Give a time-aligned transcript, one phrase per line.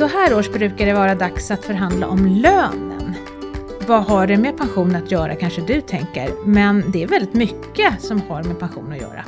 [0.00, 3.14] Så här års brukar det vara dags att förhandla om lönen.
[3.86, 8.02] Vad har det med pension att göra kanske du tänker, men det är väldigt mycket
[8.02, 9.24] som har med pension att göra.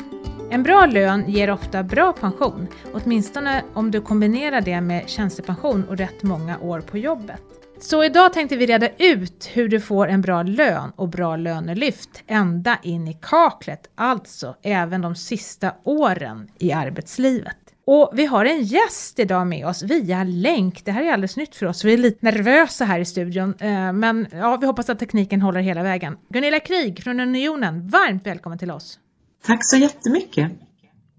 [0.51, 5.97] En bra lön ger ofta bra pension, åtminstone om du kombinerar det med tjänstepension och
[5.97, 7.43] rätt många år på jobbet.
[7.81, 12.23] Så idag tänkte vi reda ut hur du får en bra lön och bra lönelyft
[12.27, 17.62] ända in i kaklet, alltså även de sista åren i arbetslivet.
[17.85, 20.85] Och vi har en gäst idag med oss via länk.
[20.85, 21.85] Det här är alldeles nytt för oss.
[21.85, 25.61] Vi är lite nervösa här i studion, eh, men ja, vi hoppas att tekniken håller
[25.61, 26.17] hela vägen.
[26.29, 28.99] Gunilla Krig från Unionen, varmt välkommen till oss.
[29.47, 30.53] Tack så jättemycket.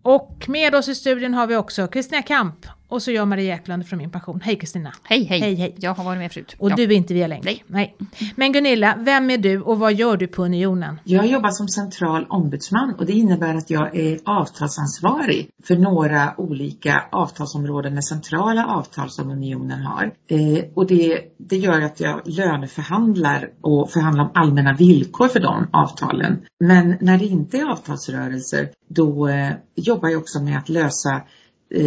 [0.02, 3.88] Och med oss i studion har vi också Kristina Kamp och så jag Maria Eklund
[3.88, 4.42] från Min Passion.
[4.44, 4.94] Hej Kristina!
[5.04, 5.76] Hej, hej Hej, hej.
[5.78, 6.56] Jag har varit med förut.
[6.60, 6.76] Och ja.
[6.76, 7.44] du är inte via länk?
[7.44, 7.64] Nej.
[7.68, 7.98] Nej.
[8.36, 11.00] Men Gunilla, vem är du och vad gör du på Unionen?
[11.04, 17.04] Jag jobbar som central ombudsman och det innebär att jag är avtalsansvarig för några olika
[17.12, 20.04] avtalsområden med centrala avtal som Unionen har.
[20.28, 25.68] Eh, och det, det gör att jag löneförhandlar och förhandlar om allmänna villkor för de
[25.72, 26.42] avtalen.
[26.60, 31.22] Men när det inte är avtalsrörelser då eh, jobbar jag också med att lösa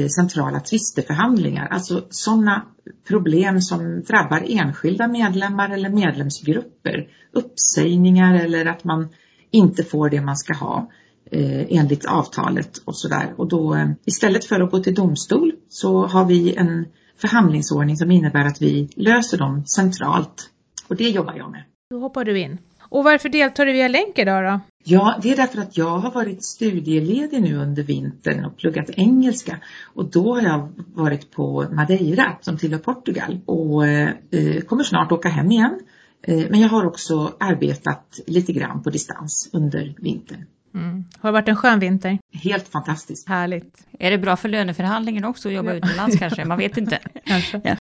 [0.08, 2.66] centrala tvisteförhandlingar, alltså sådana
[3.08, 9.08] problem som drabbar enskilda medlemmar eller medlemsgrupper, uppsägningar eller att man
[9.50, 10.90] inte får det man ska ha
[11.30, 13.34] eh, enligt avtalet och sådär.
[13.36, 18.10] Och då eh, istället för att gå till domstol så har vi en förhandlingsordning som
[18.10, 20.50] innebär att vi löser dem centralt
[20.88, 21.62] och det jobbar jag med.
[21.90, 22.58] Då hoppar du in.
[22.88, 24.60] Och varför deltar du via länk idag då?
[24.84, 29.58] Ja, det är därför att jag har varit studieledig nu under vintern och pluggat engelska
[29.94, 35.28] och då har jag varit på Madeira som tillhör Portugal och eh, kommer snart åka
[35.28, 35.80] hem igen.
[36.22, 40.44] Eh, men jag har också arbetat lite grann på distans under vintern.
[40.74, 41.04] Mm.
[41.18, 42.18] Har det varit en skön vinter?
[42.32, 43.28] Helt fantastiskt.
[43.28, 43.86] Härligt.
[43.98, 46.44] Är det bra för löneförhandlingen också att jobba utomlands kanske?
[46.44, 46.98] Man vet inte.
[47.24, 47.60] Kanske.
[47.64, 47.76] Ja.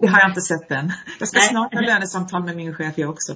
[0.00, 0.92] Det, har jag inte sett än.
[1.18, 3.34] Jag ska snart ha lönesamtal med min chef jag också.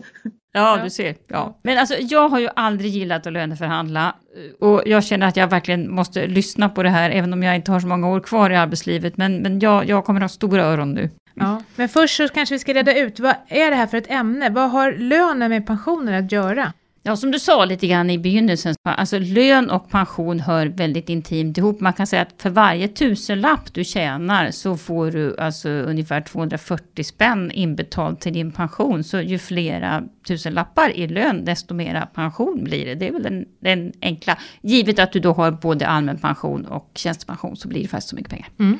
[0.52, 1.16] Ja, du ser.
[1.28, 1.58] Ja.
[1.62, 4.14] Men alltså, jag har ju aldrig gillat att löneförhandla
[4.60, 7.72] och jag känner att jag verkligen måste lyssna på det här, även om jag inte
[7.72, 9.16] har så många år kvar i arbetslivet.
[9.16, 11.10] Men, men jag, jag kommer ha stora öron nu.
[11.34, 11.62] Ja.
[11.76, 14.50] Men först så kanske vi ska reda ut, vad är det här för ett ämne?
[14.50, 16.72] Vad har lönen med pensionen att göra?
[17.04, 21.58] Ja, som du sa lite grann i begynnelsen, alltså lön och pension hör väldigt intimt
[21.58, 21.80] ihop.
[21.80, 27.04] Man kan säga att för varje tusenlapp du tjänar så får du alltså ungefär 240
[27.04, 29.04] spänn inbetalt till din pension.
[29.04, 32.94] Så ju flera tusenlappar i lön, desto mera pension blir det.
[32.94, 34.38] Det är väl den, den enkla.
[34.60, 38.16] Givet att du då har både allmän pension och tjänstepension så blir det faktiskt så
[38.16, 38.48] mycket pengar.
[38.58, 38.78] Mm.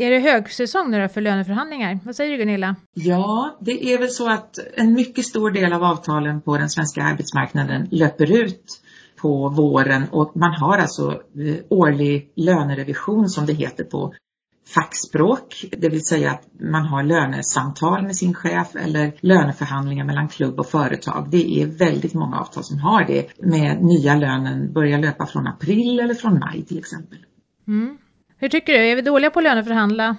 [0.00, 1.98] Är det högsäsong nu då för löneförhandlingar?
[2.04, 2.76] Vad säger du Gunilla?
[2.94, 7.02] Ja, det är väl så att en mycket stor del av avtalen på den svenska
[7.02, 8.80] arbetsmarknaden löper ut
[9.16, 14.14] på våren och man har alltså eh, årlig lönerevision som det heter på
[14.74, 20.60] fackspråk, det vill säga att man har lönesamtal med sin chef eller löneförhandlingar mellan klubb
[20.60, 21.28] och företag.
[21.30, 26.00] Det är väldigt många avtal som har det med nya lönen börjar löpa från april
[26.00, 27.18] eller från maj till exempel.
[27.68, 27.98] Mm.
[28.40, 28.78] Hur tycker du?
[28.78, 30.16] Är vi dåliga på att löneförhandla?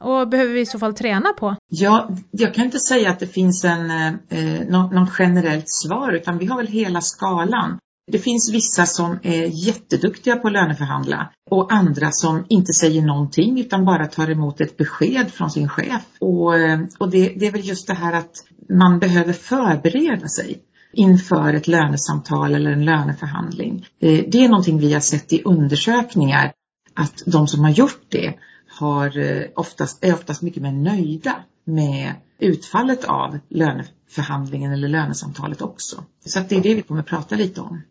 [0.00, 1.56] Och behöver vi i så fall träna på?
[1.68, 6.46] Ja, jag kan inte säga att det finns en, eh, någon, generellt svar utan vi
[6.46, 7.78] har väl hela skalan.
[8.12, 13.60] Det finns vissa som är jätteduktiga på att löneförhandla och andra som inte säger någonting
[13.60, 16.02] utan bara tar emot ett besked från sin chef.
[16.20, 18.32] Och, eh, och det, det är väl just det här att
[18.68, 20.58] man behöver förbereda sig
[20.92, 23.86] inför ett lönesamtal eller en löneförhandling.
[24.00, 26.52] Eh, det är någonting vi har sett i undersökningar
[26.94, 28.34] att de som har gjort det
[28.78, 36.04] har eh, oftast, är oftast mycket mer nöjda med utfallet av löneförhandlingen eller lönesamtalet också.
[36.26, 37.82] Så att det är det vi kommer att prata lite om.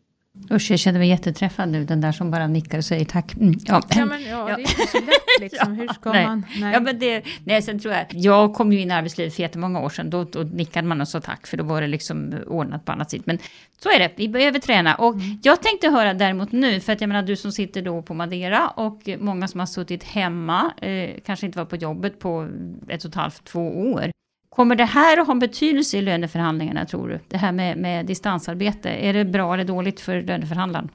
[0.52, 3.34] Usch, jag känner mig jätteträffad nu, den där som bara nickar och säger tack.
[3.34, 3.82] Mm, ja.
[3.90, 5.74] Ja, men, ja, det är inte så lätt liksom.
[5.74, 6.26] Hur ska nej.
[6.26, 6.46] man?
[6.60, 6.74] Nej.
[6.74, 9.80] Ja, men det, nej, sen tror jag, jag kom ju in i arbetslivet för jättemånga
[9.80, 12.86] år sedan, då, då nickade man och sa tack, för då var det liksom ordnat
[12.86, 13.26] på annat sätt.
[13.26, 13.40] Men
[13.80, 14.96] så är det, vi behöver träna.
[14.96, 18.14] Och jag tänkte höra däremot nu, för att jag menar du som sitter då på
[18.14, 22.48] Madeira och många som har suttit hemma, eh, kanske inte var på jobbet på
[22.88, 24.12] ett och ett halvt, två år.
[24.50, 27.20] Kommer det här att ha betydelse i löneförhandlingarna tror du?
[27.28, 30.90] Det här med, med distansarbete, är det bra eller dåligt för löneförhandlaren?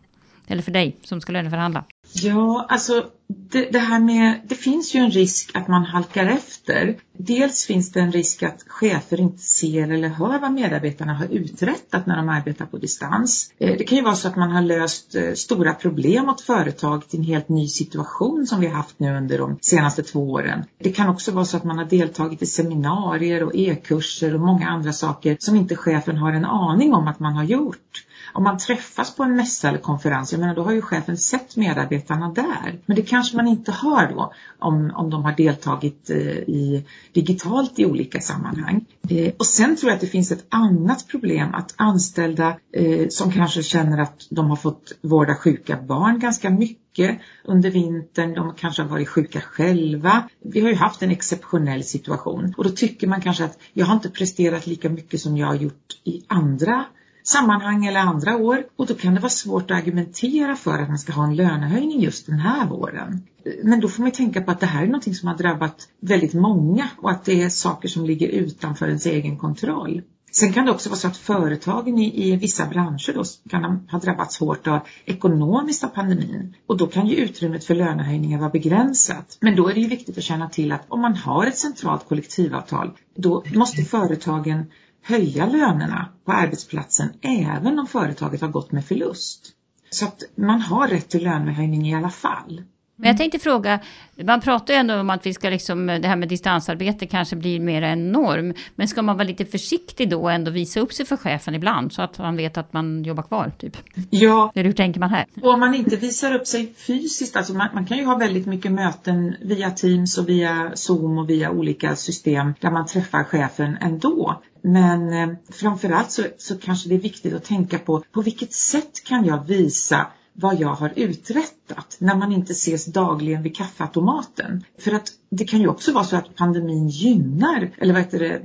[0.46, 1.84] Eller för dig som ska löneförhandla?
[2.22, 6.96] Ja, alltså det, det här med, det finns ju en risk att man halkar efter.
[7.12, 12.06] Dels finns det en risk att chefer inte ser eller hör vad medarbetarna har uträttat
[12.06, 13.52] när de arbetar på distans.
[13.58, 17.08] Eh, det kan ju vara så att man har löst eh, stora problem åt företag
[17.08, 20.64] till en helt ny situation som vi har haft nu under de senaste två åren.
[20.78, 24.68] Det kan också vara så att man har deltagit i seminarier och e-kurser och många
[24.68, 28.05] andra saker som inte chefen har en aning om att man har gjort.
[28.36, 31.56] Om man träffas på en mässa eller konferens, jag menar då har ju chefen sett
[31.56, 32.78] medarbetarna där.
[32.86, 37.78] Men det kanske man inte har då om, om de har deltagit eh, i, digitalt
[37.78, 38.84] i olika sammanhang.
[39.10, 43.32] Eh, och sen tror jag att det finns ett annat problem att anställda eh, som
[43.32, 48.82] kanske känner att de har fått vårda sjuka barn ganska mycket under vintern, de kanske
[48.82, 50.28] har varit sjuka själva.
[50.44, 53.94] Vi har ju haft en exceptionell situation och då tycker man kanske att jag har
[53.94, 56.84] inte presterat lika mycket som jag har gjort i andra
[57.28, 60.98] sammanhang eller andra år och då kan det vara svårt att argumentera för att man
[60.98, 63.22] ska ha en lönehöjning just den här våren.
[63.64, 66.34] Men då får man tänka på att det här är någonting som har drabbat väldigt
[66.34, 70.02] många och att det är saker som ligger utanför ens egen kontroll.
[70.32, 73.98] Sen kan det också vara så att företagen i, i vissa branscher då kan ha
[73.98, 79.38] drabbats hårt av ekonomiskt av pandemin och då kan ju utrymmet för lönehöjningar vara begränsat.
[79.40, 82.08] Men då är det ju viktigt att känna till att om man har ett centralt
[82.08, 84.64] kollektivavtal då måste företagen
[85.06, 89.52] höja lönerna på arbetsplatsen även om företaget har gått med förlust.
[89.90, 92.62] Så att man har rätt till lönehöjning i alla fall.
[92.96, 93.80] Men jag tänkte fråga,
[94.24, 97.60] man pratar ju ändå om att vi ska liksom, det här med distansarbete kanske blir
[97.60, 98.54] mer en norm.
[98.74, 101.92] Men ska man vara lite försiktig då och ändå visa upp sig för chefen ibland
[101.92, 103.52] så att han vet att man jobbar kvar?
[103.58, 103.76] Typ?
[104.10, 104.52] Ja.
[104.54, 105.26] Eller hur tänker man här?
[105.42, 108.46] Och om man inte visar upp sig fysiskt, alltså man, man kan ju ha väldigt
[108.46, 113.76] mycket möten via Teams och via Zoom och via olika system där man träffar chefen
[113.80, 114.42] ändå.
[114.62, 119.04] Men eh, framförallt så, så kanske det är viktigt att tänka på på vilket sätt
[119.04, 120.06] kan jag visa
[120.38, 124.64] vad jag har uträttat när man inte ses dagligen vid kaffeautomaten.
[124.78, 128.42] För att det kan ju också vara så att pandemin gynnar, eller vad heter det,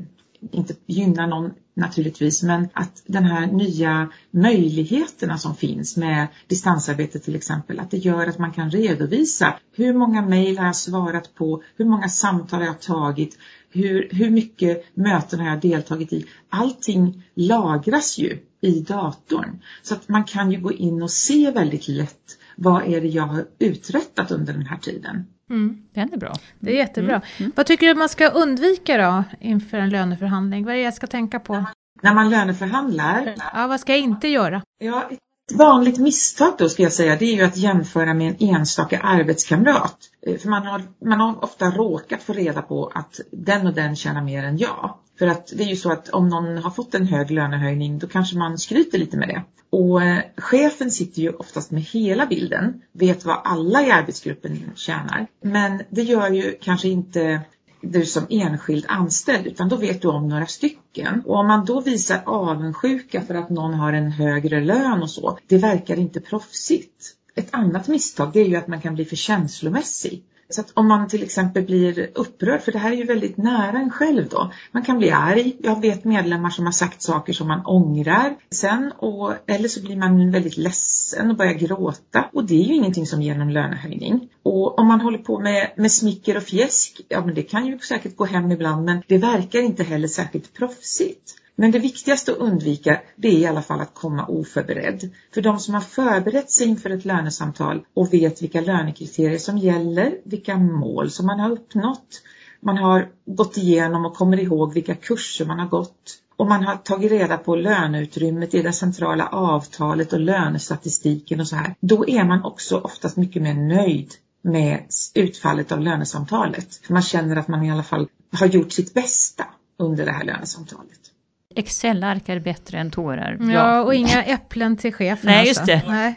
[0.52, 7.36] inte gynnar någon naturligtvis, men att den här nya möjligheterna som finns med distansarbete till
[7.36, 11.64] exempel, att det gör att man kan redovisa hur många mejl har jag svarat på,
[11.76, 13.38] hur många samtal har jag tagit,
[13.70, 16.26] hur, hur mycket möten har jag deltagit i.
[16.50, 19.62] Allting lagras ju i datorn.
[19.82, 23.28] Så att man kan ju gå in och se väldigt lätt vad är det jag
[23.28, 25.26] har uträttat under den här tiden.
[25.52, 25.84] Mm.
[25.94, 26.34] Den är bra.
[26.60, 27.16] Det är jättebra.
[27.16, 27.28] Mm.
[27.38, 27.52] Mm.
[27.56, 30.66] Vad tycker du man ska undvika då inför en löneförhandling?
[30.66, 31.66] Vad är det jag ska tänka på?
[32.02, 33.36] När man löneförhandlar?
[33.54, 34.62] Ja, vad ska jag inte göra?
[34.78, 35.10] Ja,
[35.52, 39.00] ett vanligt misstag då skulle jag säga det är ju att jämföra med en enstaka
[39.00, 39.98] arbetskamrat.
[40.28, 43.96] Eh, för man har, man har ofta råkat få reda på att den och den
[43.96, 44.98] tjänar mer än jag.
[45.20, 48.08] För att det är ju så att om någon har fått en hög lönehöjning då
[48.08, 49.44] kanske man skryter lite med det.
[49.70, 55.28] Och eh, chefen sitter ju oftast med hela bilden, vet vad alla i arbetsgruppen tjänar.
[55.44, 57.42] Men det gör ju kanske inte
[57.82, 61.22] du som enskild anställd utan då vet du om några stycken.
[61.26, 65.38] Och om man då visar avundsjuka för att någon har en högre lön och så,
[65.48, 67.16] det verkar inte proffsigt.
[67.36, 70.24] Ett annat misstag det är ju att man kan bli för känslomässig.
[70.52, 73.80] Så att om man till exempel blir upprörd, för det här är ju väldigt nära
[73.80, 74.52] en själv då.
[74.72, 75.56] Man kan bli arg.
[75.60, 79.96] Jag vet medlemmar som har sagt saker som man ångrar sen och, eller så blir
[79.96, 84.30] man väldigt ledsen och börjar gråta och det är ju ingenting som ger någon lönehöjning.
[84.44, 87.80] Och om man håller på med, med smicker och fjäsk, ja men det kan ju
[87.80, 91.41] säkert gå hem ibland men det verkar inte heller särskilt proffsigt.
[91.56, 95.10] Men det viktigaste att undvika det är i alla fall att komma oförberedd.
[95.34, 100.18] För de som har förberett sig inför ett lönesamtal och vet vilka lönekriterier som gäller,
[100.24, 102.22] vilka mål som man har uppnått,
[102.60, 106.76] man har gått igenom och kommer ihåg vilka kurser man har gått och man har
[106.76, 111.76] tagit reda på löneutrymmet i det centrala avtalet och lönestatistiken och så här.
[111.80, 114.84] Då är man också oftast mycket mer nöjd med
[115.14, 116.76] utfallet av lönesamtalet.
[116.76, 119.46] För man känner att man i alla fall har gjort sitt bästa
[119.78, 121.11] under det här lönesamtalet.
[121.56, 123.38] Excel-ark är bättre än tårar.
[123.40, 125.30] Ja, ja, och inga äpplen till chefen.
[125.30, 125.76] Nej, just alltså.
[125.76, 125.84] det.
[125.88, 126.16] Nej.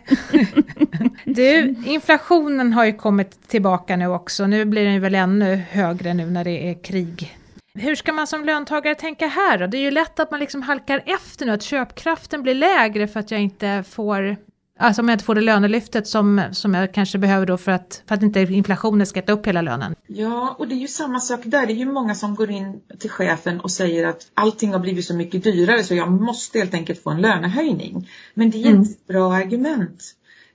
[1.24, 4.46] du, inflationen har ju kommit tillbaka nu också.
[4.46, 7.38] Nu blir den väl ännu högre nu när det är krig.
[7.78, 9.66] Hur ska man som löntagare tänka här då?
[9.66, 13.20] Det är ju lätt att man liksom halkar efter nu, att köpkraften blir lägre för
[13.20, 14.36] att jag inte får
[14.78, 18.02] Alltså om jag inte får det lönelyftet som, som jag kanske behöver då för att,
[18.08, 19.94] för att inte inflationen ska äta upp hela lönen.
[20.06, 21.66] Ja, och det är ju samma sak där.
[21.66, 25.04] Det är ju många som går in till chefen och säger att allting har blivit
[25.04, 28.08] så mycket dyrare så jag måste helt enkelt få en lönehöjning.
[28.34, 28.78] Men det är mm.
[28.78, 30.02] inte ett bra argument.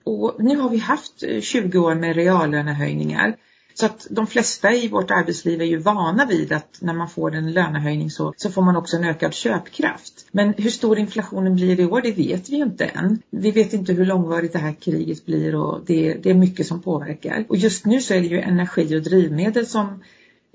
[0.04, 3.36] Och nu har vi haft 20 år med reallönehöjningar.
[3.80, 7.36] Så att de flesta i vårt arbetsliv är ju vana vid att när man får
[7.36, 10.28] en lönehöjning så, så får man också en ökad köpkraft.
[10.32, 13.22] Men hur stor inflationen blir i år, det vet vi ju inte än.
[13.30, 16.82] Vi vet inte hur långvarigt det här kriget blir och det, det är mycket som
[16.82, 17.46] påverkar.
[17.50, 20.04] Och just nu så är det ju energi och drivmedel som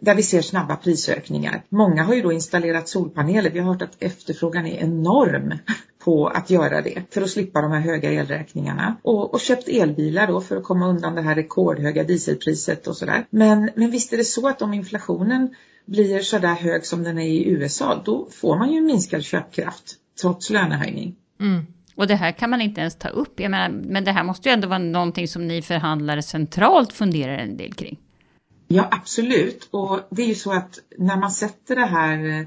[0.03, 1.63] där vi ser snabba prisökningar.
[1.69, 3.51] Många har ju då installerat solpaneler.
[3.51, 5.55] Vi har hört att efterfrågan är enorm
[6.05, 10.27] på att göra det för att slippa de här höga elräkningarna och, och köpt elbilar
[10.27, 13.27] då för att komma undan det här rekordhöga dieselpriset och sådär.
[13.31, 15.55] Men, men visst är det så att om inflationen
[15.87, 20.51] blir sådär hög som den är i USA, då får man ju minskad köpkraft trots
[20.51, 21.17] lönehöjning.
[21.41, 21.67] Mm.
[21.97, 23.41] Och det här kan man inte ens ta upp.
[23.41, 27.39] Jag menar, men det här måste ju ändå vara någonting som ni förhandlare centralt funderar
[27.39, 27.99] en del kring.
[28.69, 29.69] Ja, absolut.
[29.71, 32.47] Och det är ju så att när man sätter det här eh,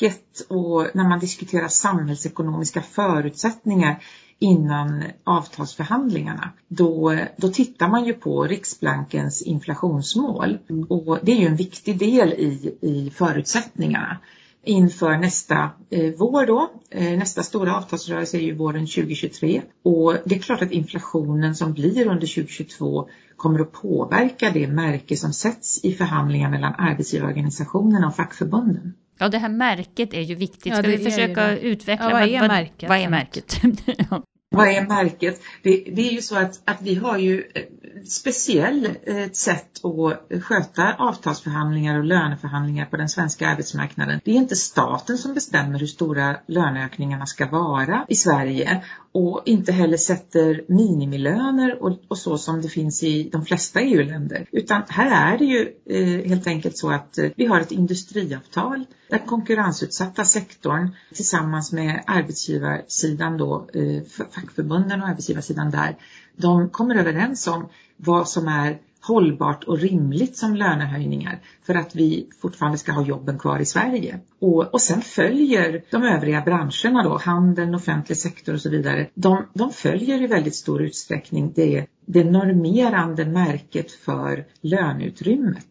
[0.00, 4.02] märket och när man diskuterar samhällsekonomiska förutsättningar
[4.38, 10.58] innan avtalsförhandlingarna, då, då tittar man ju på Riksbankens inflationsmål.
[10.88, 14.18] Och det är ju en viktig del i, i förutsättningarna
[14.64, 16.70] inför nästa eh, vår då.
[16.90, 21.72] Eh, nästa stora avtalsrörelse är ju våren 2023 och det är klart att inflationen som
[21.72, 28.16] blir under 2022 kommer att påverka det märke som sätts i förhandlingar mellan arbetsgivarorganisationerna och
[28.16, 28.94] fackförbunden.
[29.18, 30.74] Ja, det här märket är ju viktigt.
[30.74, 32.10] Ska ja, vi försöka utveckla?
[32.10, 32.88] Ja, vad är märket?
[32.88, 33.60] Vad är märket?
[34.54, 35.40] Vad är märket?
[35.62, 37.62] Det, det, är ju så att, att vi har ju eh,
[38.02, 44.20] ett speciellt eh, sätt att sköta avtalsförhandlingar och löneförhandlingar på den svenska arbetsmarknaden.
[44.24, 48.84] Det är inte staten som bestämmer hur stora löneökningarna ska vara i Sverige
[49.14, 54.46] och inte heller sätter minimilöner och, och så som det finns i de flesta EU-länder.
[54.52, 58.84] Utan här är det ju eh, helt enkelt så att eh, vi har ett industriavtal
[59.10, 65.96] där konkurrensutsatta sektorn tillsammans med arbetsgivarsidan då, eh, fackförbunden och arbetsgivarsidan där,
[66.36, 72.28] de kommer överens om vad som är hållbart och rimligt som lönehöjningar för att vi
[72.40, 74.20] fortfarande ska ha jobben kvar i Sverige.
[74.40, 79.46] Och, och sen följer de övriga branscherna då, handeln, offentlig sektor och så vidare, de,
[79.54, 85.66] de följer i väldigt stor utsträckning det, det normerande märket för löneutrymmet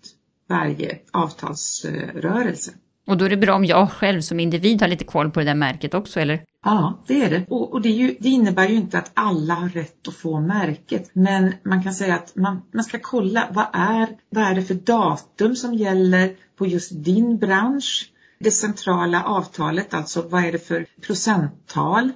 [0.50, 2.72] varje avtalsrörelse.
[3.06, 5.46] Och då är det bra om jag själv som individ har lite koll på det
[5.46, 6.44] där märket också, eller?
[6.66, 7.46] Ja, det är det.
[7.50, 10.40] Och, och det, är ju, det, innebär ju inte att alla har rätt att få
[10.40, 11.10] märket.
[11.14, 14.74] Men man kan säga att man, man ska kolla vad är, vad är det för
[14.74, 18.10] datum som gäller på just din bransch.
[18.40, 22.12] Det centrala avtalet, alltså vad är det för procenttal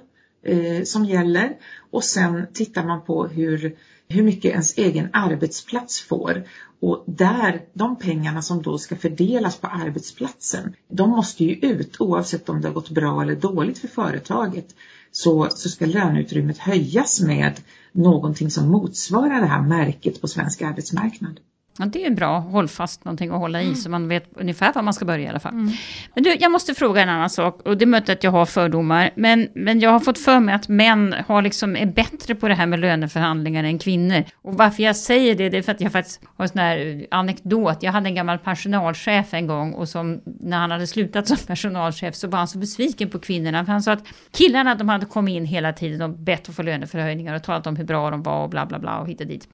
[0.46, 1.56] eh, som gäller.
[1.90, 3.76] Och sen tittar man på hur,
[4.08, 6.44] hur mycket ens egen arbetsplats får.
[6.80, 12.48] Och där, de pengarna som då ska fördelas på arbetsplatsen, de måste ju ut oavsett
[12.48, 14.74] om det har gått bra eller dåligt för företaget.
[15.12, 17.60] Så, så ska löneutrymmet höjas med
[17.92, 21.40] någonting som motsvarar det här märket på svensk arbetsmarknad.
[21.78, 23.76] Ja, det är bra, håll fast någonting att hålla i mm.
[23.76, 25.52] så man vet ungefär var man ska börja i alla fall.
[25.52, 25.70] Mm.
[26.14, 29.10] Men du, jag måste fråga en annan sak och det möter att jag har fördomar.
[29.14, 32.54] Men, men jag har fått för mig att män har liksom, är bättre på det
[32.54, 34.24] här med löneförhandlingar än kvinnor.
[34.42, 37.06] Och varför jag säger det, det är för att jag faktiskt har en sån här
[37.10, 37.82] anekdot.
[37.82, 42.14] Jag hade en gammal personalchef en gång och som när han hade slutat som personalchef
[42.14, 43.64] så var han så besviken på kvinnorna.
[43.64, 46.62] För han sa att killarna de hade kommit in hela tiden och bett att få
[46.62, 49.26] löneförhöjningar och talat om hur bra de var och bla bla bla och hit och
[49.26, 49.48] dit.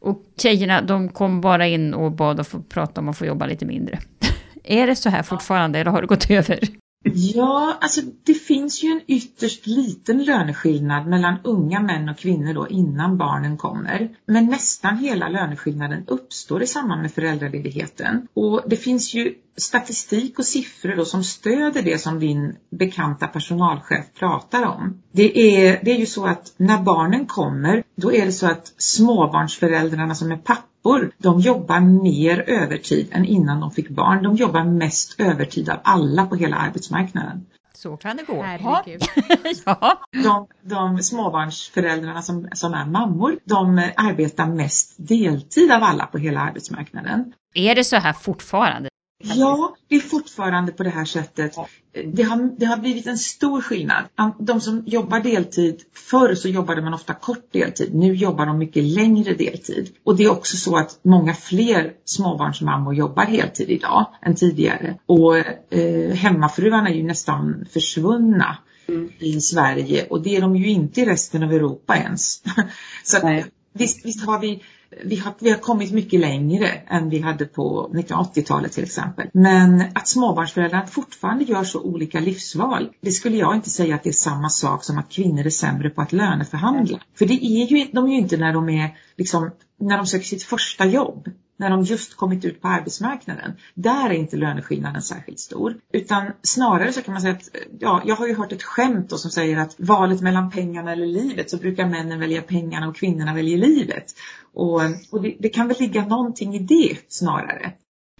[0.00, 3.46] Och tjejerna de kom bara in och bad att få prata om att få jobba
[3.46, 3.98] lite mindre.
[4.64, 6.58] är det så här fortfarande eller har det gått över?
[7.04, 12.68] Ja, alltså det finns ju en ytterst liten löneskillnad mellan unga män och kvinnor då
[12.68, 14.16] innan barnen kommer.
[14.26, 18.28] Men nästan hela löneskillnaden uppstår i samband med föräldraledigheten.
[18.34, 24.04] Och det finns ju statistik och siffror då som stöder det som din bekanta personalchef
[24.18, 25.02] pratar om.
[25.12, 28.72] Det är, det är ju så att när barnen kommer, då är det så att
[28.76, 30.69] småbarnsföräldrarna som är pappor
[31.18, 34.22] de jobbar mer övertid än innan de fick barn.
[34.22, 37.46] De jobbar mest övertid av alla på hela arbetsmarknaden.
[37.74, 38.44] Så kan det gå.
[39.64, 40.00] ja.
[40.24, 46.40] De, de småbarnsföräldrarna som, som är mammor, de arbetar mest deltid av alla på hela
[46.40, 47.32] arbetsmarknaden.
[47.54, 48.89] Är det så här fortfarande?
[49.22, 51.56] Ja, det är fortfarande på det här sättet.
[52.04, 54.04] Det har, det har blivit en stor skillnad.
[54.38, 58.84] De som jobbar deltid, förr så jobbade man ofta kort deltid, nu jobbar de mycket
[58.84, 59.88] längre deltid.
[60.04, 64.98] Och det är också så att många fler småbarnsmammor jobbar heltid idag än tidigare.
[65.06, 65.36] Och
[65.74, 68.56] eh, hemmafruarna är ju nästan försvunna
[68.88, 69.10] mm.
[69.18, 72.42] i Sverige och det är de ju inte i resten av Europa ens.
[73.04, 74.62] så att, visst, visst har vi
[75.04, 79.28] vi har, vi har kommit mycket längre än vi hade på 1980-talet till exempel.
[79.32, 84.08] Men att småbarnsföräldrar fortfarande gör så olika livsval, det skulle jag inte säga att det
[84.10, 87.00] är samma sak som att kvinnor är sämre på att löneförhandla.
[87.18, 90.24] För det är ju, de är ju inte när de är liksom, när de söker
[90.24, 91.28] sitt första jobb
[91.60, 93.52] när de just kommit ut på arbetsmarknaden.
[93.74, 95.76] Där är inte löneskillnaden särskilt stor.
[95.92, 97.48] Utan snarare så kan man säga att,
[97.78, 101.06] ja, jag har ju hört ett skämt då som säger att valet mellan pengarna eller
[101.06, 104.04] livet så brukar männen välja pengarna och kvinnorna väljer livet.
[104.54, 107.72] Och, och det, det kan väl ligga någonting i det snarare.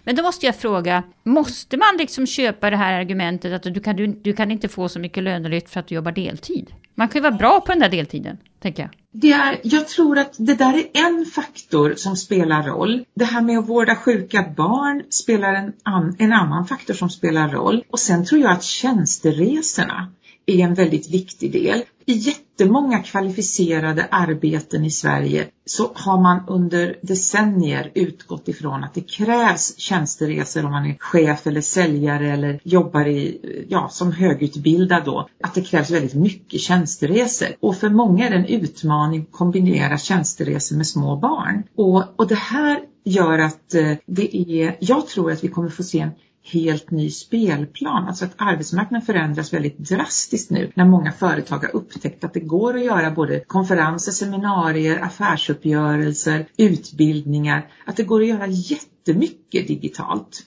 [0.03, 3.95] Men då måste jag fråga, måste man liksom köpa det här argumentet att du kan,
[3.95, 6.73] du, du kan inte få så mycket lönelyft för att du jobbar deltid?
[6.95, 8.91] Man kan ju vara bra på den där deltiden, tänker jag.
[9.13, 13.05] Det är, jag tror att det där är en faktor som spelar roll.
[13.15, 17.49] Det här med att vårda sjuka barn spelar en, an, en annan faktor som spelar
[17.49, 17.83] roll.
[17.89, 20.11] Och sen tror jag att tjänsteresorna
[20.59, 21.83] är en väldigt viktig del.
[22.05, 29.01] I jättemånga kvalificerade arbeten i Sverige så har man under decennier utgått ifrån att det
[29.01, 35.27] krävs tjänsteresor om man är chef eller säljare eller jobbar i, ja, som högutbildad då.
[35.43, 37.47] Att det krävs väldigt mycket tjänsteresor.
[37.59, 41.63] Och för många är det en utmaning att kombinera tjänsteresor med små barn.
[41.75, 45.83] Och, och det här gör att eh, det är, jag tror att vi kommer få
[45.83, 46.11] se en
[46.43, 48.07] helt ny spelplan.
[48.07, 52.77] Alltså att arbetsmarknaden förändras väldigt drastiskt nu när många företag har upptäckt att det går
[52.77, 57.67] att göra både konferenser, seminarier, affärsuppgörelser, utbildningar.
[57.85, 60.43] Att det går att göra jättemycket digitalt.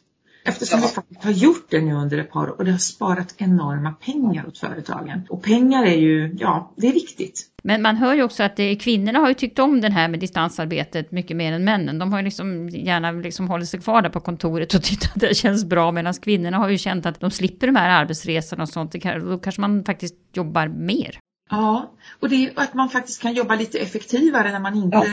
[0.46, 3.34] Eftersom vi faktiskt har gjort det nu under ett par år och det har sparat
[3.38, 5.26] enorma pengar åt företagen.
[5.28, 7.46] Och pengar är ju, ja, det är viktigt.
[7.62, 10.20] Men man hör ju också att det, kvinnorna har ju tyckt om det här med
[10.20, 11.98] distansarbetet mycket mer än männen.
[11.98, 15.20] De har ju liksom gärna liksom hållit sig kvar där på kontoret och tyckt att
[15.20, 15.92] det känns bra.
[15.92, 18.92] Medan kvinnorna har ju känt att de slipper de här arbetsresorna och sånt.
[18.92, 21.18] Då kanske man faktiskt jobbar mer.
[21.50, 25.04] Ja, och det är att man faktiskt kan jobba lite effektivare när man inte ja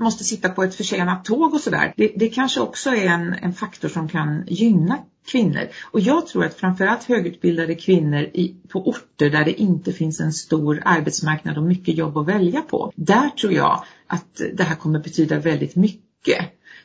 [0.00, 1.92] måste sitta på ett försenat tåg och sådär.
[1.96, 4.98] Det, det kanske också är en, en faktor som kan gynna
[5.30, 5.68] kvinnor.
[5.90, 10.32] Och jag tror att framförallt högutbildade kvinnor i, på orter där det inte finns en
[10.32, 12.92] stor arbetsmarknad och mycket jobb att välja på.
[12.96, 16.38] Där tror jag att det här kommer betyda väldigt mycket.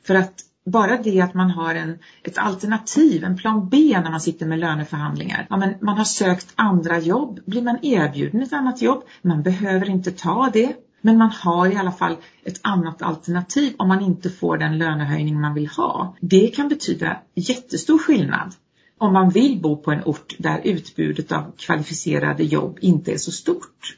[0.04, 0.34] För att
[0.66, 4.60] bara det att man har en, ett alternativ, en plan B när man sitter med
[4.60, 5.48] löneförhandlingar.
[5.50, 7.40] Ja, men man har sökt andra jobb.
[7.46, 9.04] Blir man erbjuden ett annat jobb?
[9.22, 10.74] Man behöver inte ta det.
[11.06, 15.42] Men man har i alla fall ett annat alternativ om man inte får den lönehöjning
[15.42, 16.16] man vill ha.
[16.20, 18.54] Det kan betyda jättestor skillnad
[18.98, 23.32] om man vill bo på en ort där utbudet av kvalificerade jobb inte är så
[23.32, 23.98] stort.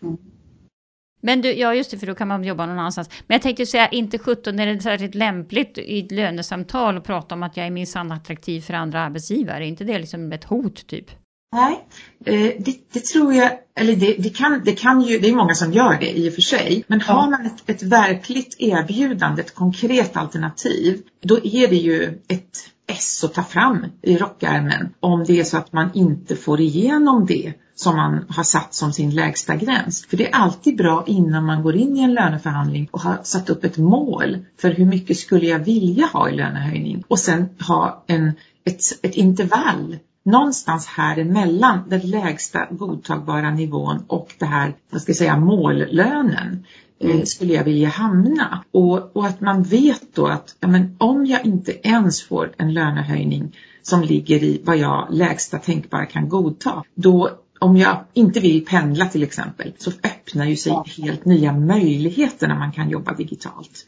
[1.22, 3.10] Men du, ja just det, för då kan man jobba någon annanstans.
[3.28, 7.36] Men jag tänkte säga, inte 17 är det särskilt lämpligt i ett lönesamtal att prata
[7.36, 9.66] om att jag är minsann attraktiv för andra arbetsgivare.
[9.66, 11.25] Är inte det liksom ett hot typ?
[11.54, 11.88] Nej,
[12.26, 15.54] eh, det, det, tror jag, eller det, det, kan, det kan ju, det är många
[15.54, 19.56] som gör det i och för sig, men har man ett, ett verkligt erbjudande, ett
[19.56, 24.94] konkret alternativ, då är det ju ett S att ta fram i rockärmen.
[25.00, 28.94] Om det är så att man inte får igenom det som man har satt som
[28.94, 30.06] sin lägsta gräns.
[30.06, 33.50] För det är alltid bra innan man går in i en löneförhandling och har satt
[33.50, 37.04] upp ett mål för hur mycket skulle jag vilja ha i lönehöjning.
[37.08, 38.34] Och sen ha en,
[38.66, 45.10] ett, ett intervall någonstans här emellan den lägsta godtagbara nivån och det här, vad ska
[45.10, 46.66] jag säga, mållönen
[47.00, 47.26] eh, mm.
[47.26, 48.64] skulle jag vilja hamna.
[48.72, 52.74] Och, och, att man vet då att ja, men om jag inte ens får en
[52.74, 58.66] lönehöjning som ligger i vad jag lägsta tänkbara kan godta, då om jag inte vill
[58.66, 63.86] pendla till exempel så öppnar ju sig helt nya möjligheter när man kan jobba digitalt.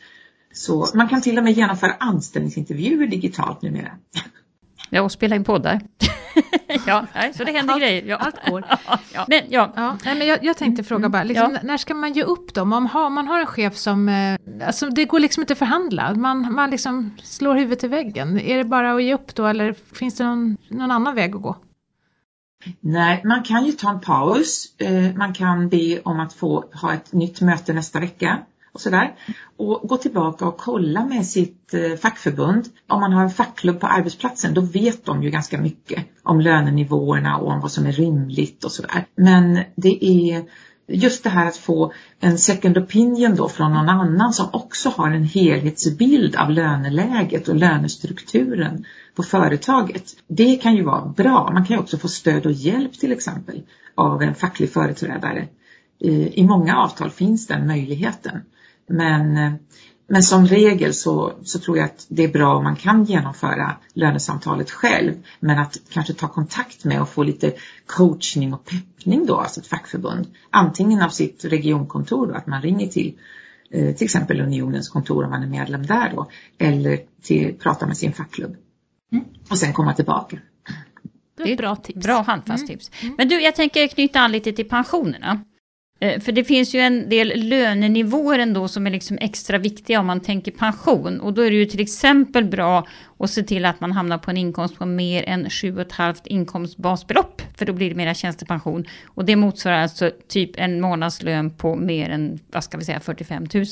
[0.54, 3.91] Så man kan till och med genomföra anställningsintervjuer digitalt numera.
[4.89, 5.82] Ja, och spela in poddar.
[6.88, 8.04] ja, nej, så det händer allt, grejer.
[8.06, 8.16] Ja.
[8.16, 8.66] Allt går.
[9.13, 9.26] ja.
[9.28, 9.74] Men, ja.
[9.76, 11.60] Ja, nej, men jag, jag tänkte fråga mm, bara, liksom, ja.
[11.63, 12.62] när ska man ge upp då?
[12.62, 16.54] Om man har en chef som, eh, alltså det går liksom inte att förhandla, man,
[16.54, 18.40] man liksom slår huvudet i väggen.
[18.40, 21.42] Är det bara att ge upp då eller finns det någon, någon annan väg att
[21.42, 21.56] gå?
[22.80, 24.76] Nej, man kan ju ta en paus.
[24.78, 28.40] Eh, man kan be om att få ha ett nytt möte nästa vecka
[28.78, 29.16] och sådär.
[29.58, 32.66] Och gå tillbaka och kolla med sitt eh, fackförbund.
[32.88, 37.38] Om man har en fackklubb på arbetsplatsen då vet de ju ganska mycket om lönenivåerna
[37.38, 39.06] och om vad som är rimligt och sådär.
[39.16, 40.44] Men det är
[40.88, 45.12] just det här att få en second opinion då från någon annan som också har
[45.12, 48.86] en helhetsbild av löneläget och lönestrukturen
[49.16, 50.04] på företaget.
[50.28, 51.50] Det kan ju vara bra.
[51.54, 53.62] Man kan ju också få stöd och hjälp till exempel
[53.96, 55.48] av en facklig företrädare.
[56.00, 58.42] Eh, I många avtal finns den möjligheten.
[58.88, 59.54] Men, eh,
[60.08, 63.76] men som regel så, så tror jag att det är bra om man kan genomföra
[63.93, 65.13] lönesamtalet själv.
[65.39, 67.54] Men att kanske ta kontakt med och få lite
[67.86, 70.28] coachning och peppning då, alltså ett fackförbund.
[70.50, 73.15] Antingen av sitt regionkontor då, att man ringer till
[73.71, 76.30] eh, till exempel Unionens kontor om man är medlem där då.
[76.58, 78.56] Eller till, prata med sin fackklubb.
[79.12, 79.26] Mm.
[79.50, 80.38] Och sen komma tillbaka.
[81.38, 82.06] Det är ett bra tips.
[82.06, 82.67] Bra handfast mm.
[82.67, 82.91] tips.
[83.17, 85.41] Men du, jag tänker knyta an lite till pensionerna.
[86.00, 90.06] Eh, för det finns ju en del lönenivåer ändå som är liksom extra viktiga om
[90.06, 91.20] man tänker pension.
[91.20, 92.88] Och då är det ju till exempel bra
[93.20, 97.42] att se till att man hamnar på en inkomst på mer än 7,5 inkomstbasbelopp.
[97.58, 98.86] För då blir det mera tjänstepension.
[99.06, 103.48] Och det motsvarar alltså typ en månadslön på mer än, vad ska vi säga, 45
[103.54, 103.66] 000.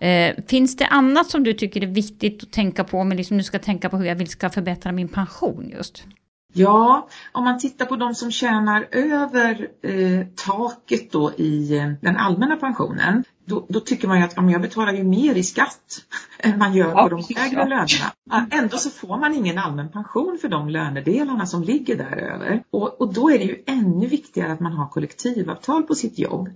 [0.00, 3.42] Eh, finns det annat som du tycker är viktigt att tänka på om liksom du
[3.42, 6.04] ska tänka på hur jag vill ska förbättra min pension just?
[6.52, 12.16] Ja, om man tittar på de som tjänar över eh, taket då i eh, den
[12.16, 16.00] allmänna pensionen, då, då, tycker man ju att ja, jag betalar ju mer i skatt
[16.38, 18.46] än man gör på de lägre lönerna.
[18.50, 22.62] Ändå så får man ingen allmän pension för de lönedelarna som ligger däröver.
[22.70, 26.48] Och, och då är det ju ännu viktigare att man har kollektivavtal på sitt jobb.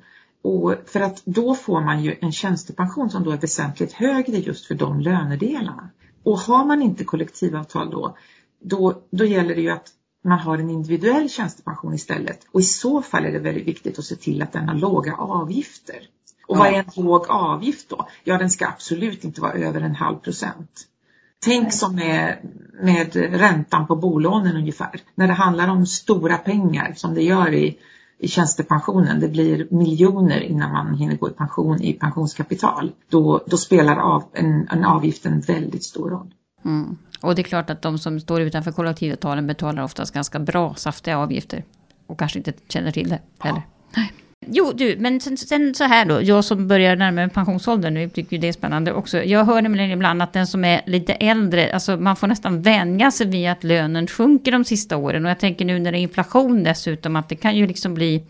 [0.43, 4.67] Och för att då får man ju en tjänstepension som då är väsentligt högre just
[4.67, 5.91] för de lönedelarna.
[6.23, 8.17] Och har man inte kollektivavtal då,
[8.65, 9.89] då, då gäller det ju att
[10.25, 12.47] man har en individuell tjänstepension istället.
[12.53, 15.15] Och i så fall är det väldigt viktigt att se till att den har låga
[15.15, 15.97] avgifter.
[16.47, 18.09] Och vad är en låg avgift då?
[18.25, 20.87] Ja, den ska absolut inte vara över en halv procent.
[21.45, 22.39] Tänk som med,
[22.83, 25.01] med räntan på bolånen ungefär.
[25.15, 27.79] När det handlar om stora pengar som det gör i,
[28.19, 32.93] i tjänstepensionen, det blir miljoner innan man hinner gå i pension i pensionskapital.
[33.09, 36.35] Då, då spelar av, en, en avgift en väldigt stor roll.
[36.65, 36.99] Mm.
[37.21, 41.19] Och det är klart att de som står utanför kollektivavtalen betalar oftast ganska bra saftiga
[41.19, 41.65] avgifter.
[42.07, 43.63] Och kanske inte känner till det heller.
[43.95, 44.03] Ja.
[44.47, 48.09] Jo, du, men sen, sen, så här då, jag som börjar närma mig pensionsåldern, nu
[48.09, 49.23] tycker det är spännande också.
[49.23, 53.11] Jag hör nämligen ibland att den som är lite äldre, alltså man får nästan vänja
[53.11, 55.25] sig vid att lönen sjunker de sista åren.
[55.25, 58.25] Och jag tänker nu när det är inflation dessutom, att det kan ju liksom bli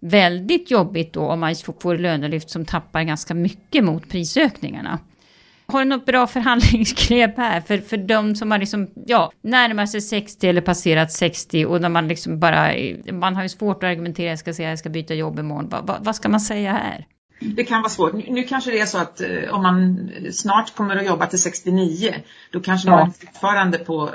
[0.00, 4.98] väldigt jobbigt då om man får lönelyft som tappar ganska mycket mot prisökningarna.
[5.72, 10.00] Har du något bra förhandlingsgrepp här för, för de som har liksom, ja, närmar sig
[10.00, 12.72] 60 eller passerat 60 och när man liksom bara,
[13.12, 15.68] man har ju svårt att argumentera, jag ska säga jag ska byta jobb imorgon.
[15.68, 17.06] Va, va, vad ska man säga här?
[17.40, 18.12] Det kan vara svårt.
[18.12, 22.14] Nu kanske det är så att eh, om man snart kommer att jobba till 69,
[22.52, 22.96] då kanske ja.
[22.96, 24.10] man fortfarande på,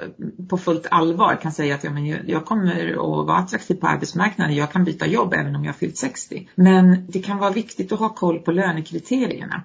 [0.49, 4.55] på fullt allvar kan säga att ja, men jag kommer att vara attraktiv på arbetsmarknaden,
[4.55, 6.49] jag kan byta jobb även om jag fyllt 60.
[6.55, 9.63] Men det kan vara viktigt att ha koll på lönekriterierna.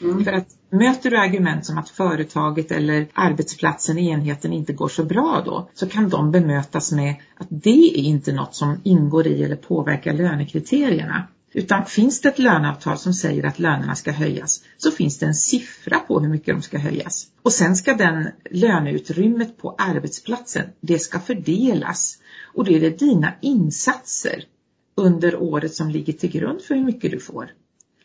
[0.00, 0.24] Mm.
[0.24, 5.42] För att möter du argument som att företaget eller arbetsplatsen, enheten inte går så bra
[5.46, 9.56] då, så kan de bemötas med att det är inte något som ingår i eller
[9.56, 11.28] påverkar lönekriterierna.
[11.52, 15.34] Utan finns det ett löneavtal som säger att lönerna ska höjas så finns det en
[15.34, 17.26] siffra på hur mycket de ska höjas.
[17.42, 22.18] Och sen ska den löneutrymmet på arbetsplatsen, det ska fördelas.
[22.54, 24.44] Och det är det dina insatser
[24.94, 27.50] under året som ligger till grund för hur mycket du får.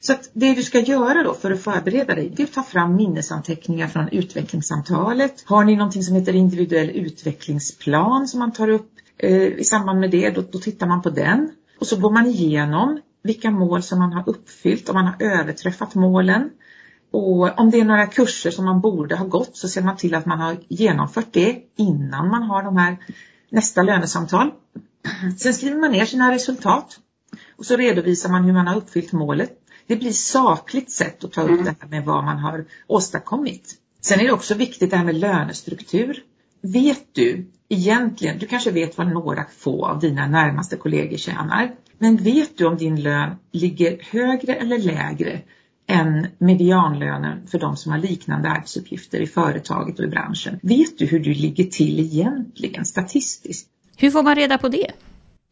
[0.05, 2.63] Så att det du ska göra då för att förbereda dig, det är att ta
[2.63, 5.43] fram minnesanteckningar från utvecklingssamtalet.
[5.45, 10.11] Har ni någonting som heter individuell utvecklingsplan som man tar upp eh, i samband med
[10.11, 11.51] det, då, då tittar man på den.
[11.79, 15.95] Och så går man igenom vilka mål som man har uppfyllt, om man har överträffat
[15.95, 16.49] målen.
[17.11, 20.15] Och om det är några kurser som man borde ha gått så ser man till
[20.15, 22.97] att man har genomfört det innan man har de här
[23.49, 24.51] nästa lönesamtal.
[25.37, 26.99] Sen skriver man ner sina resultat
[27.57, 31.41] och så redovisar man hur man har uppfyllt målet det blir sakligt sätt att ta
[31.41, 31.63] upp mm.
[31.63, 33.75] det här med vad man har åstadkommit.
[34.01, 36.23] Sen är det också viktigt det här med lönestruktur.
[36.61, 42.17] Vet du egentligen, du kanske vet vad några få av dina närmaste kollegor tjänar, men
[42.17, 45.41] vet du om din lön ligger högre eller lägre
[45.87, 50.59] än medianlönen för de som har liknande arbetsuppgifter i företaget och i branschen?
[50.61, 53.67] Vet du hur du ligger till egentligen statistiskt?
[53.97, 54.91] Hur får man reda på det?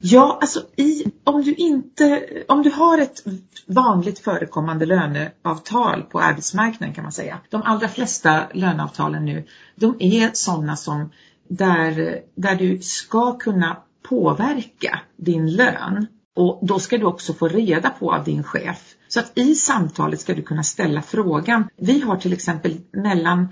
[0.04, 3.24] Ja, alltså i, om, du inte, om du har ett
[3.68, 7.40] vanligt förekommande löneavtal på arbetsmarknaden kan man säga.
[7.50, 11.10] De allra flesta löneavtalen nu, de är sådana som
[11.48, 13.78] där, där du ska kunna
[14.10, 18.96] påverka din lön och då ska du också få reda på av din chef.
[19.08, 21.68] Så att i samtalet ska du kunna ställa frågan.
[21.78, 23.48] Vi har till exempel mellan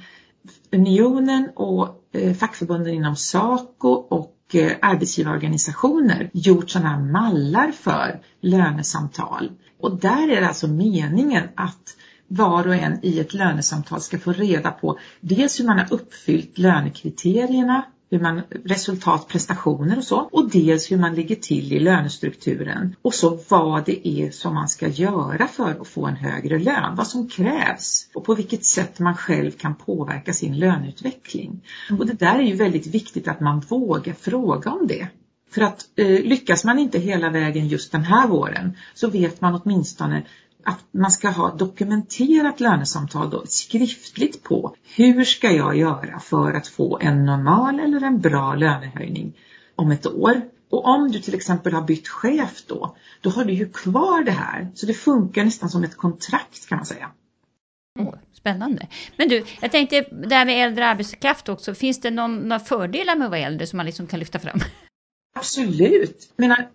[0.72, 8.22] Unionen och eh, fackförbunden inom SACO och och eh, arbetsgivarorganisationer gjort sådana här mallar för
[8.42, 9.52] lönesamtal.
[9.80, 11.96] Och där är det alltså meningen att
[12.28, 16.58] var och en i ett lönesamtal ska få reda på dels hur man har uppfyllt
[16.58, 22.96] lönekriterierna hur man, resultat, prestationer och så och dels hur man ligger till i lönestrukturen
[23.02, 26.96] och så vad det är som man ska göra för att få en högre lön,
[26.96, 31.62] vad som krävs och på vilket sätt man själv kan påverka sin löneutveckling.
[32.00, 35.08] Och det där är ju väldigt viktigt att man vågar fråga om det.
[35.52, 39.62] För att eh, lyckas man inte hela vägen just den här våren så vet man
[39.64, 40.24] åtminstone
[40.64, 46.68] att man ska ha dokumenterat lönesamtal då, skriftligt på hur ska jag göra för att
[46.68, 49.34] få en normal eller en bra lönehöjning
[49.76, 50.42] om ett år.
[50.70, 54.32] Och om du till exempel har bytt chef då, då har du ju kvar det
[54.32, 54.72] här.
[54.76, 57.12] Så det funkar nästan som ett kontrakt kan man säga.
[58.00, 58.88] Oh, spännande.
[59.18, 61.74] Men du, jag tänkte det här med äldre arbetskraft också.
[61.74, 64.60] Finns det någon, några fördelar med att vara äldre som man liksom kan lyfta fram?
[65.36, 66.34] Absolut.
[66.36, 66.70] Jag menar,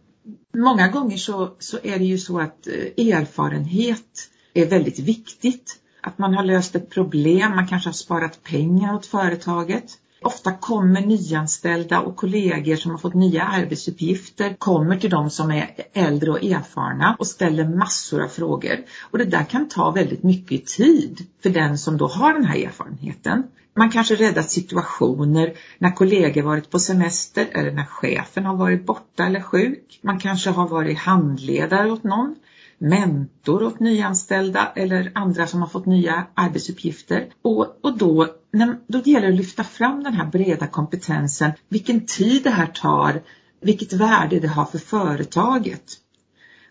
[0.54, 5.80] många gånger så, så är det ju så att eh, erfarenhet är väldigt viktigt.
[6.00, 9.98] Att man har löst ett problem, man kanske har sparat pengar åt företaget.
[10.24, 15.70] Ofta kommer nyanställda och kollegor som har fått nya arbetsuppgifter kommer till de som är
[15.92, 18.78] äldre och erfarna och ställer massor av frågor.
[19.10, 22.66] Och det där kan ta väldigt mycket tid för den som då har den här
[22.66, 23.42] erfarenheten.
[23.76, 29.26] Man kanske räddat situationer när kollegor varit på semester eller när chefen har varit borta
[29.26, 30.00] eller sjuk.
[30.02, 32.34] Man kanske har varit handledare åt någon
[32.78, 37.28] mentor åt nyanställda eller andra som har fått nya arbetsuppgifter.
[37.42, 42.06] Och, och då, när, då gäller det att lyfta fram den här breda kompetensen, vilken
[42.06, 43.22] tid det här tar,
[43.60, 45.92] vilket värde det har för företaget.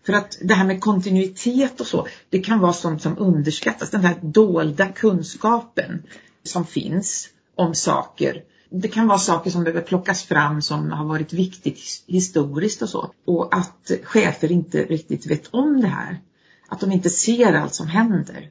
[0.06, 4.04] För att det här med kontinuitet och så, det kan vara sånt som underskattas, den
[4.04, 6.02] här dolda kunskapen
[6.42, 8.42] som finns om saker
[8.80, 13.10] det kan vara saker som behöver plockas fram som har varit viktigt historiskt och så.
[13.24, 16.20] Och att chefer inte riktigt vet om det här.
[16.68, 18.50] Att de inte ser allt som händer.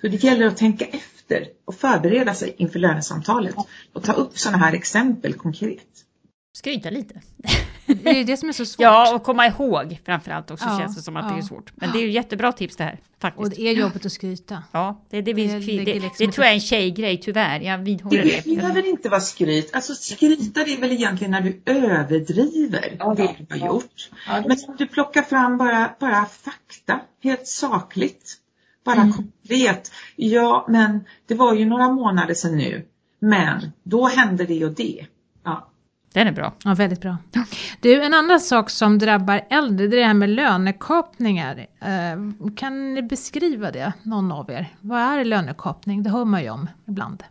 [0.00, 3.54] Så det gäller att tänka efter och förbereda sig inför lönesamtalet
[3.92, 5.86] och ta upp sådana här exempel konkret
[6.56, 7.20] skryta lite.
[7.86, 8.82] Det är det som är så svårt.
[8.82, 11.32] ja, och komma ihåg framförallt också ja, känns det som att ja.
[11.32, 11.72] det är svårt.
[11.74, 13.00] Men det är ju jättebra tips det här.
[13.20, 13.44] Faktiskt.
[13.44, 14.62] Och det är jobbigt att skryta.
[14.72, 17.60] Ja, det, det, det, det, det, liksom det tror jag är en tjejgrej tyvärr.
[17.60, 18.44] Jag vidhåller det.
[18.44, 19.74] Det behöver inte vara skryt.
[19.74, 24.10] Alltså skryta det är väl egentligen när du överdriver ja, det du har gjort.
[24.26, 28.34] Ja, Men om du plockar fram bara, bara fakta, helt sakligt.
[28.84, 29.12] Bara mm.
[29.12, 29.92] konkret.
[30.16, 32.86] Ja, men det var ju några månader sedan nu.
[33.18, 35.06] Men då hände det och det.
[36.16, 36.52] Den är bra.
[36.64, 37.16] Ja, väldigt bra.
[37.80, 41.66] Du, en annan sak som drabbar äldre, det är det här med lönekapningar.
[41.80, 44.68] Eh, kan ni beskriva det, någon av er?
[44.80, 46.02] Vad är lönekapning?
[46.02, 47.22] Det hör man ju om ibland.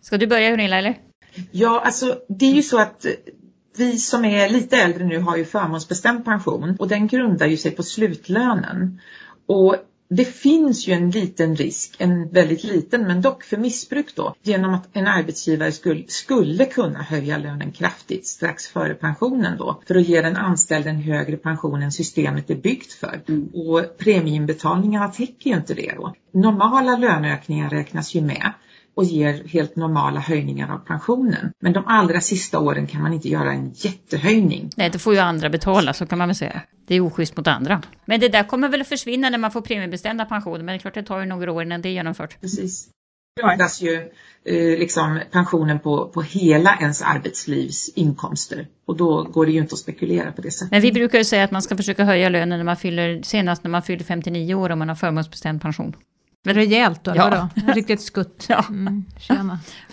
[0.00, 0.98] Ska du börja Gunilla, eller?
[1.50, 3.06] Ja, alltså det är ju så att
[3.76, 7.70] vi som är lite äldre nu har ju förmånsbestämd pension och den grundar ju sig
[7.70, 9.00] på slutlönen.
[9.46, 9.76] Och
[10.16, 14.74] det finns ju en liten risk, en väldigt liten men dock för missbruk då, genom
[14.74, 20.08] att en arbetsgivare skulle, skulle kunna höja lönen kraftigt strax före pensionen då för att
[20.08, 23.22] ge den anställde en högre pension än systemet är byggt för.
[23.28, 23.48] Mm.
[23.54, 26.14] Och premieinbetalningarna täcker ju inte det då.
[26.32, 28.52] Normala löneökningar räknas ju med
[28.94, 31.52] och ger helt normala höjningar av pensionen.
[31.60, 34.70] Men de allra sista åren kan man inte göra en jättehöjning.
[34.76, 36.62] Nej, det får ju andra betala, så kan man väl säga.
[36.86, 37.82] Det är oschysst mot andra.
[38.04, 40.78] Men det där kommer väl att försvinna när man får premiebestämda pensioner, men det är
[40.78, 42.40] klart det tar ju några år innan det är genomfört.
[42.40, 42.88] Precis.
[43.36, 43.94] Det grundas ju
[44.44, 49.72] eh, liksom pensionen på, på hela ens arbetslivs inkomster och då går det ju inte
[49.72, 50.70] att spekulera på det sättet.
[50.70, 53.64] Men vi brukar ju säga att man ska försöka höja lönen när man fyller, senast
[53.64, 55.96] när man fyller 59 år om man har förmånsbestämd pension.
[56.44, 57.48] Rejält då, ja.
[57.56, 57.72] då?
[57.72, 58.46] Riktigt skutt.
[58.48, 58.64] Ja.
[58.68, 59.04] Mm.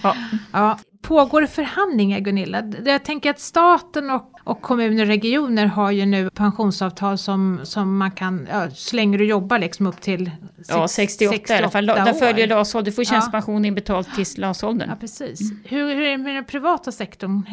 [0.02, 0.16] Ja.
[0.52, 0.80] Ja.
[1.02, 2.64] Pågår förhandlingar Gunilla?
[2.86, 7.98] Jag tänker att staten och, och kommuner och regioner har ju nu pensionsavtal som, som
[7.98, 10.32] man kan, ja, så länge du jobbar liksom upp till
[10.68, 11.86] Ja, 68, 68 i alla fall.
[11.86, 14.90] Där följer LAS du får tjänstepension inbetalt till LAS-åldern.
[14.90, 15.42] Ja, precis.
[15.42, 15.64] Mm.
[15.64, 17.44] Hur, hur är det med den privata sektorn?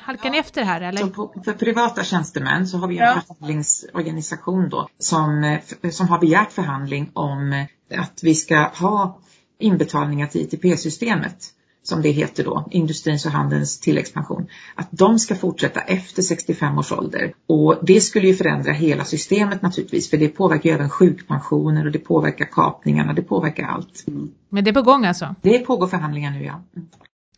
[0.00, 1.06] Halkar ni efter här eller?
[1.06, 3.22] På, för privata tjänstemän så har vi en ja.
[3.26, 5.58] förhandlingsorganisation då som,
[5.90, 7.66] som har begärt förhandling om
[7.98, 9.18] att vi ska ha
[9.58, 11.53] inbetalningar till ITP-systemet
[11.84, 16.92] som det heter då, industrins och handelns tilläggspension, att de ska fortsätta efter 65 års
[16.92, 17.34] ålder.
[17.46, 21.92] Och det skulle ju förändra hela systemet naturligtvis, för det påverkar ju även sjukpensioner och
[21.92, 24.04] det påverkar kapningarna, det påverkar allt.
[24.08, 24.30] Mm.
[24.48, 25.34] Men det är på gång alltså?
[25.42, 26.62] Det pågår förhandlingar nu ja.
[26.76, 26.88] Mm.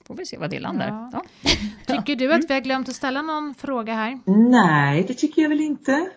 [0.06, 0.88] Får vi se vad det landar.
[0.88, 1.10] Ja.
[1.12, 1.50] Ja.
[1.86, 4.20] Tycker du att vi har glömt att ställa någon fråga här?
[4.50, 6.10] Nej, det tycker jag väl inte.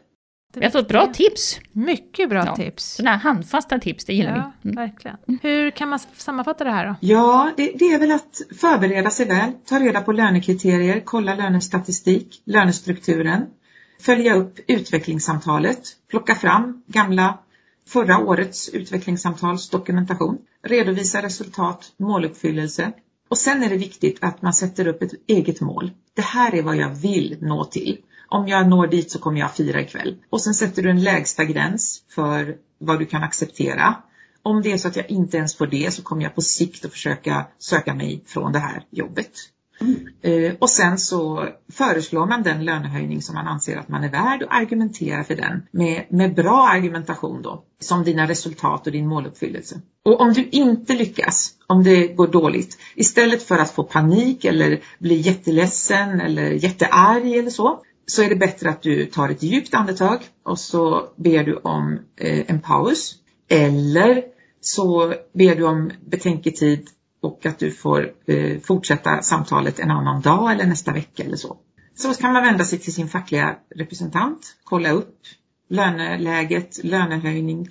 [0.54, 1.60] Vi har fått bra tips.
[1.72, 2.96] Mycket bra ja, tips.
[2.96, 4.70] Sådana här handfasta tips, det gillar ja, vi.
[4.70, 4.76] Mm.
[4.76, 5.18] Verkligen.
[5.42, 6.96] Hur kan man sammanfatta det här då?
[7.00, 12.42] Ja, det, det, är väl att förbereda sig väl, ta reda på lönekriterier, kolla lönestatistik,
[12.46, 13.46] lönestrukturen,
[14.02, 17.40] följa upp utvecklingssamtalet, plocka fram gamla
[17.88, 22.92] förra årets utvecklingssamtals dokumentation, redovisa resultat, måluppfyllelse
[23.30, 25.92] och sen är det viktigt att man sätter upp ett eget mål.
[26.14, 27.98] Det här är vad jag vill nå till
[28.30, 30.16] om jag når dit så kommer jag fira ikväll.
[30.30, 33.96] Och sen sätter du en lägsta gräns för vad du kan acceptera.
[34.44, 36.86] Om det är så att jag inte ens får det så kommer jag på sikt
[36.86, 39.32] att försöka söka mig från det här jobbet.
[39.82, 40.08] Mm.
[40.22, 44.44] Eh, och sen så föreslår man den lönehöjning som man anser att man är värd
[44.44, 49.82] och argumenterar för den med, med bra argumentation då, som dina resultat och din måluppfyllelse.
[50.06, 54.80] Och om du inte lyckas, om det går dåligt, istället för att få panik eller
[55.00, 59.74] bli jätteledsen eller jättearg eller så, så är det bättre att du tar ett djupt
[59.74, 63.16] andetag och så ber du om eh, en paus.
[63.50, 64.24] Eller
[64.62, 66.88] så ber du om betänketid
[67.22, 71.58] och att du får eh, fortsätta samtalet en annan dag eller nästa vecka eller så.
[71.96, 75.18] Så kan man vända sig till sin fackliga representant, kolla upp
[75.70, 77.68] löneläget, lönehöjning,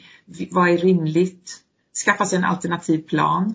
[0.51, 1.57] vad är rimligt,
[2.05, 3.55] skaffa sig en alternativ plan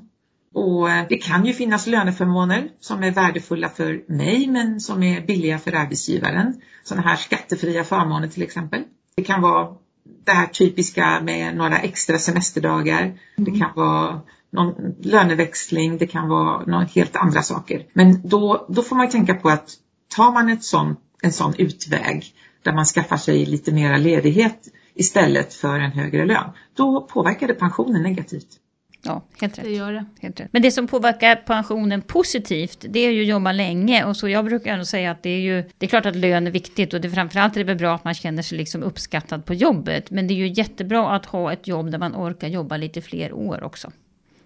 [0.53, 5.21] och eh, det kan ju finnas löneförmåner som är värdefulla för mig men som är
[5.21, 6.61] billiga för arbetsgivaren.
[6.83, 8.83] Sådana här skattefria förmåner till exempel.
[9.15, 9.75] Det kan vara
[10.25, 13.19] det här typiska med några extra semesterdagar.
[13.35, 17.85] Det kan vara någon löneväxling, det kan vara några helt andra saker.
[17.93, 19.69] Men då, då får man tänka på att
[20.15, 22.25] tar man ett sån, en sån utväg
[22.63, 27.53] där man skaffar sig lite mera ledighet istället för en högre lön, då påverkar det
[27.53, 28.59] pensionen negativt.
[29.05, 29.65] Ja, helt rätt.
[29.65, 30.05] Det gör det.
[30.19, 30.49] Helt rätt.
[30.51, 34.05] Men det som påverkar pensionen positivt, det är ju att jobba länge.
[34.05, 36.47] Och så jag brukar ändå säga att det är ju, det är klart att lön
[36.47, 39.53] är viktigt och det, framförallt är det bra att man känner sig liksom uppskattad på
[39.53, 40.11] jobbet.
[40.11, 43.33] Men det är ju jättebra att ha ett jobb där man orkar jobba lite fler
[43.33, 43.91] år också.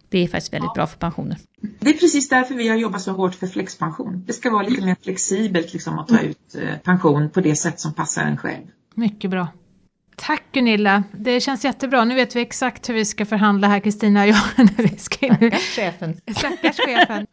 [0.09, 1.37] Det är faktiskt väldigt bra för pensioner.
[1.79, 4.23] Det är precis därför vi har jobbat så hårt för flexpension.
[4.27, 7.79] Det ska vara lite mer flexibelt liksom att ta ut eh, pension på det sätt
[7.79, 8.65] som passar en själv.
[8.95, 9.47] Mycket bra.
[10.21, 12.05] Tack Gunilla, det känns jättebra.
[12.05, 14.37] Nu vet vi exakt hur vi ska förhandla här, Kristina och jag.
[14.57, 15.51] När vi ska in.
[15.51, 16.17] Chefen.
[16.35, 17.27] Stackars chefen.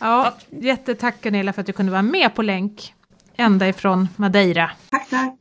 [0.00, 2.94] Ja, jättetack Gunilla för att du kunde vara med på länk
[3.36, 4.70] ända ifrån Madeira.
[4.90, 5.34] Tack, tack!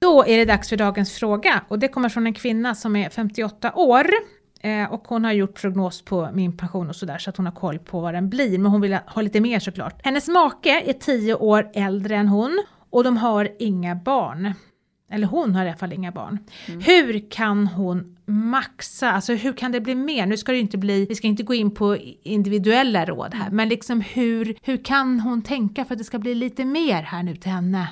[0.00, 3.10] Då är det dags för dagens fråga och det kommer från en kvinna som är
[3.10, 4.06] 58 år
[4.60, 7.52] eh, och hon har gjort prognos på min pension och sådär så att hon har
[7.52, 10.00] koll på vad den blir men hon vill ha lite mer såklart.
[10.04, 14.52] Hennes make är 10 år äldre än hon och de har inga barn.
[15.10, 16.38] Eller hon har i alla fall inga barn.
[16.66, 20.26] Hur kan hon maxa, alltså hur kan det bli mer?
[20.26, 23.68] Nu ska det inte bli, vi ska inte gå in på individuella råd här, men
[23.68, 27.36] liksom hur, hur kan hon tänka för att det ska bli lite mer här nu
[27.36, 27.88] till henne?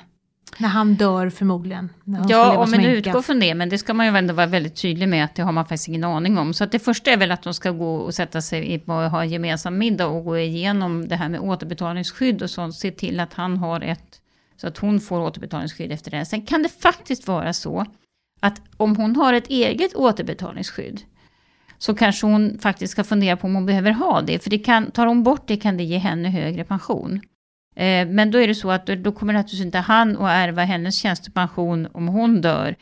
[0.59, 1.91] När han dör förmodligen.
[2.29, 5.09] Ja, om man utgår från det, men det ska man ju ändå vara väldigt tydlig
[5.09, 6.55] med att det har man faktiskt ingen aning om.
[6.55, 9.23] Så att det första är väl att de ska gå och sätta sig och ha
[9.23, 12.75] en gemensam middag och gå igenom det här med återbetalningsskydd och sånt.
[12.75, 14.21] Se till att han har ett,
[14.57, 16.25] så att hon får återbetalningsskydd efter det.
[16.25, 17.87] Sen kan det faktiskt vara så
[18.41, 21.03] att om hon har ett eget återbetalningsskydd
[21.79, 24.39] så kanske hon faktiskt ska fundera på om hon behöver ha det.
[24.39, 27.21] För det kan, tar hon bort det kan det ge henne högre pension.
[27.77, 30.65] Eh, men då är det så att då, då kommer naturligtvis inte han att ärva
[30.65, 32.77] hennes tjänstepension om hon dör.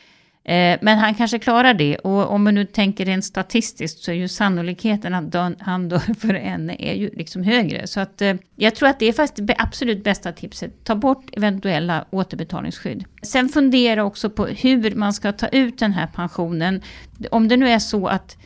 [0.45, 1.97] Eh, men han kanske klarar det.
[1.97, 6.15] Och om man nu tänker rent statistiskt så är ju sannolikheten att dön, han dör
[6.19, 7.87] för henne är ju liksom högre.
[7.87, 10.85] Så att eh, jag tror att det är faktiskt det absolut bästa tipset.
[10.85, 13.05] Ta bort eventuella återbetalningsskydd.
[13.23, 16.83] Sen fundera också på hur man ska ta ut den här pensionen.
[17.31, 18.37] Om det nu är så att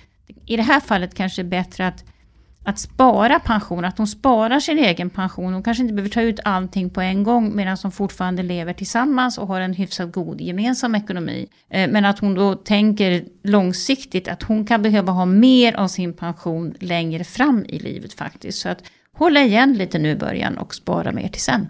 [0.46, 2.04] i det här fallet kanske det är bättre att
[2.66, 5.52] att spara pension, att hon sparar sin egen pension.
[5.52, 9.38] Hon kanske inte behöver ta ut allting på en gång medan de fortfarande lever tillsammans
[9.38, 11.46] och har en hyfsat god gemensam ekonomi.
[11.70, 16.12] Eh, Men att hon då tänker långsiktigt att hon kan behöva ha mer av sin
[16.12, 18.59] pension längre fram i livet faktiskt.
[18.59, 21.68] Så att hålla igen lite nu i början och spara mer till sen.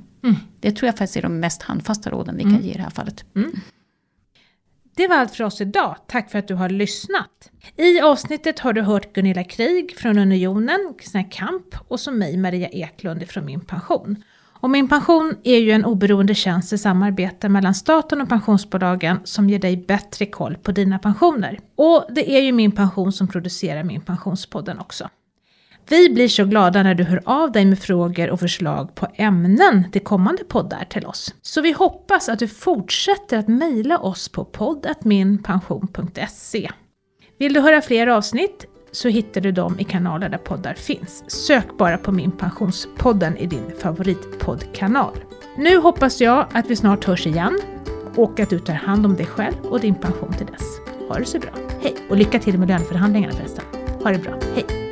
[0.61, 2.90] Det tror jag faktiskt är de mest handfasta råden vi kan ge i det här
[2.90, 3.24] fallet.
[4.96, 5.96] Det var allt för oss idag.
[6.06, 7.50] Tack för att du har lyssnat.
[7.76, 12.68] I avsnittet har du hört Gunilla Krig från Unionen, Kristina Kamp och så mig, Maria
[12.68, 14.22] Eklund från Min Pension.
[14.61, 19.50] Och Min Pension är ju en oberoende tjänst i samarbete mellan staten och pensionsbolagen som
[19.50, 21.59] ger dig bättre koll på dina pensioner.
[21.74, 25.09] Och det är ju Min Pension som producerar Min Pensionspodden också.
[25.88, 29.90] Vi blir så glada när du hör av dig med frågor och förslag på ämnen
[29.92, 31.35] till kommande poddar till oss.
[31.42, 36.70] Så vi hoppas att du fortsätter att mejla oss på poddatminpension.se.
[37.38, 41.25] Vill du höra fler avsnitt så hittar du dem i kanaler där poddar finns.
[41.27, 45.16] Sök bara på Min Pensionspodden i din favoritpoddkanal.
[45.59, 47.59] Nu hoppas jag att vi snart hörs igen
[48.16, 50.79] och att du tar hand om dig själv och din pension till dess.
[51.09, 51.51] Ha det så bra.
[51.83, 51.94] Hej!
[52.11, 53.64] Och lycka till med löneförhandlingarna förresten.
[54.03, 54.38] Ha det bra.
[54.55, 54.86] Hej!